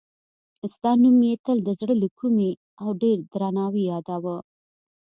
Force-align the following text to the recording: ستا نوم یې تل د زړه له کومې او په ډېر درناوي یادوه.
ستا 0.73 0.91
نوم 1.01 1.17
یې 1.27 1.33
تل 1.45 1.57
د 1.67 1.69
زړه 1.79 1.93
له 2.01 2.07
کومې 2.19 2.51
او 2.81 2.89
په 2.93 2.97
ډېر 3.01 3.17
درناوي 3.31 3.83
یادوه. 3.91 4.37